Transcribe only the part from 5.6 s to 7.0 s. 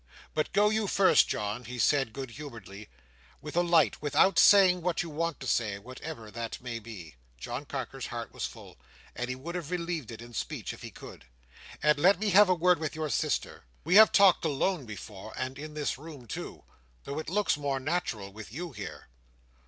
whatever that may